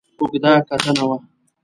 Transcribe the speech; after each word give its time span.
اوږده 0.19 0.51
کتنه 0.67 0.93
وه. 1.09 1.17